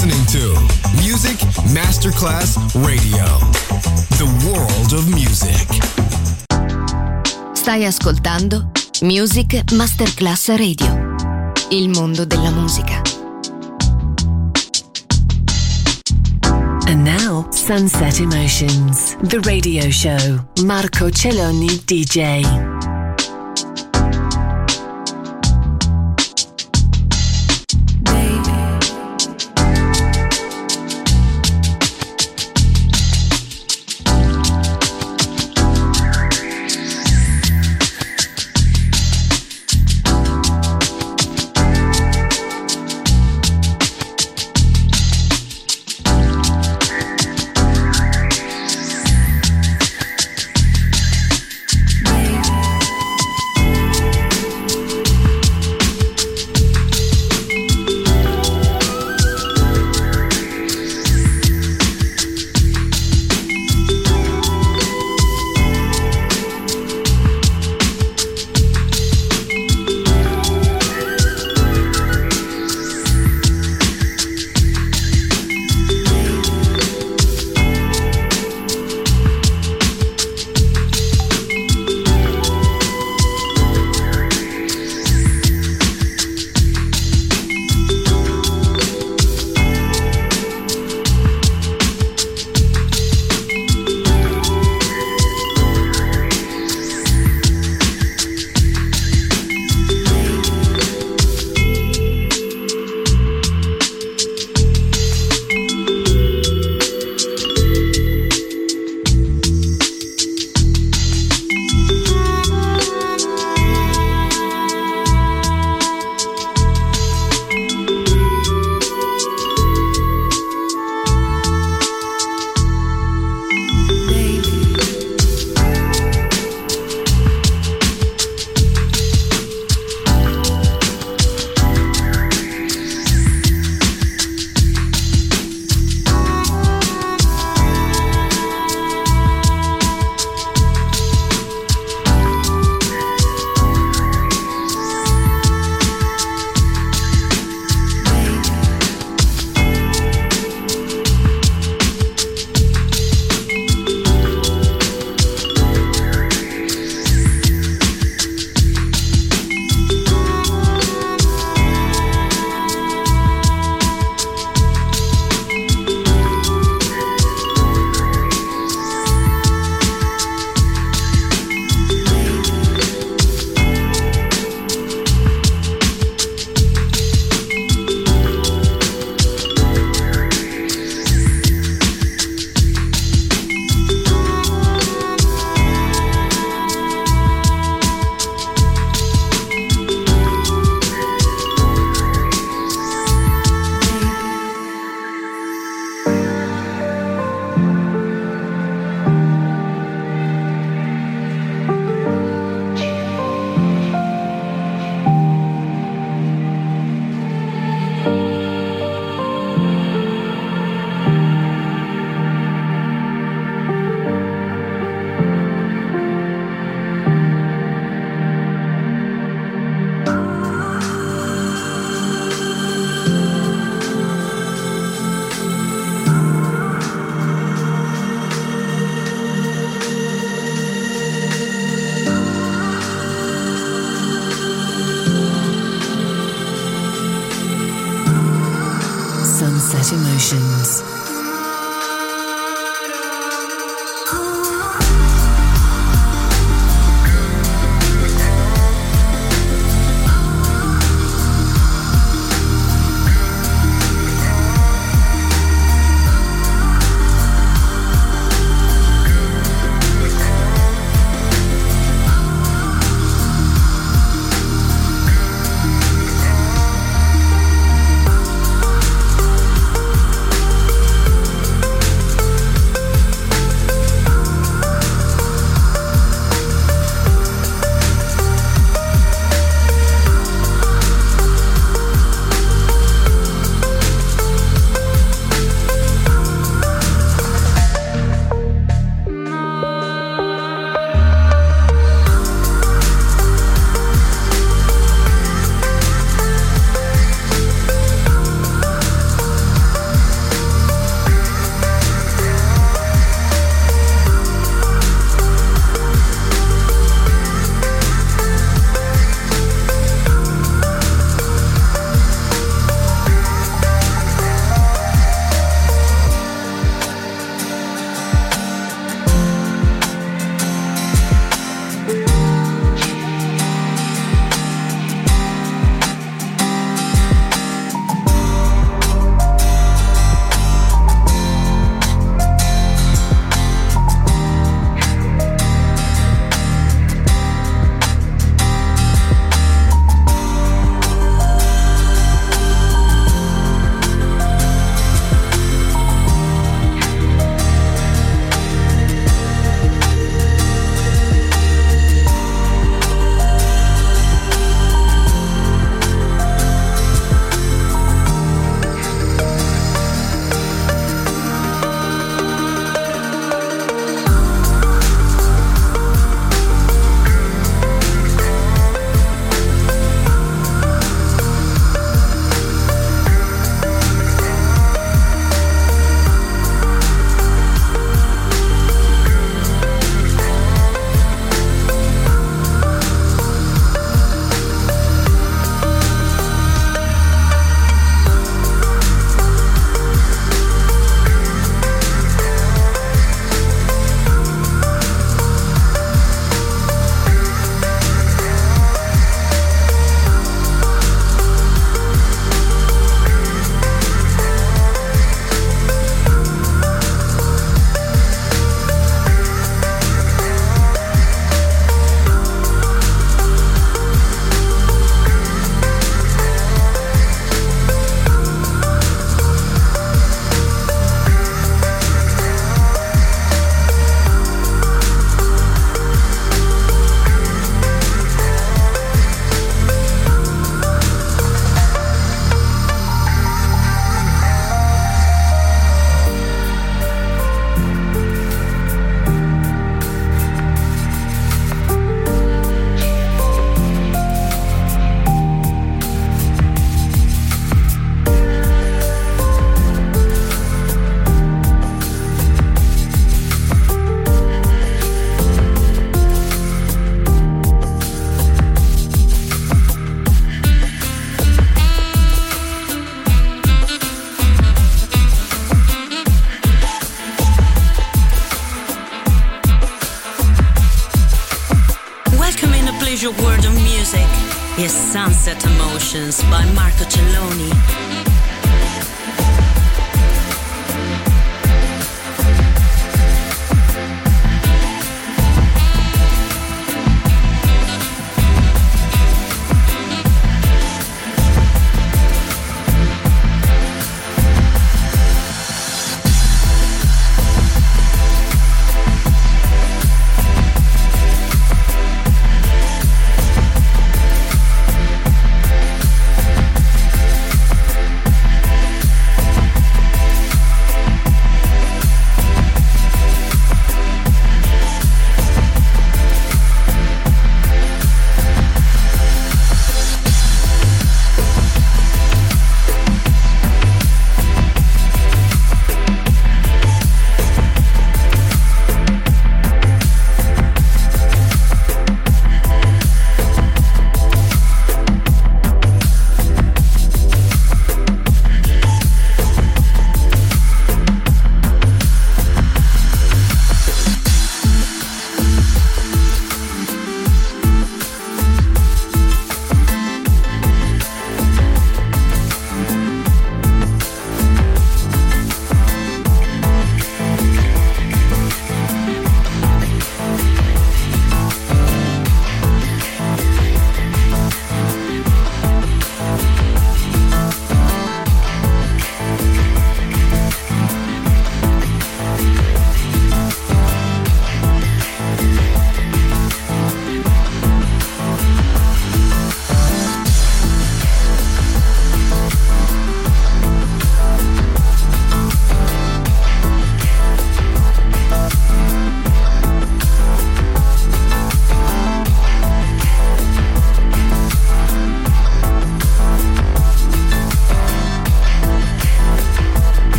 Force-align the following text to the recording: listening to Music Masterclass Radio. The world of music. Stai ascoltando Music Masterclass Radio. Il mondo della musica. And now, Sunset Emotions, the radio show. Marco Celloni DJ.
listening 0.00 0.24
to 0.26 1.02
Music 1.02 1.36
Masterclass 1.72 2.56
Radio. 2.86 3.24
The 4.16 4.28
world 4.46 4.92
of 4.92 5.08
music. 5.08 5.66
Stai 7.52 7.84
ascoltando 7.84 8.70
Music 9.00 9.72
Masterclass 9.72 10.54
Radio. 10.54 11.16
Il 11.70 11.88
mondo 11.88 12.24
della 12.24 12.50
musica. 12.50 13.02
And 16.86 17.04
now, 17.04 17.48
Sunset 17.50 18.20
Emotions, 18.20 19.16
the 19.22 19.40
radio 19.40 19.90
show. 19.90 20.46
Marco 20.62 21.10
Celloni 21.10 21.82
DJ. 21.84 22.77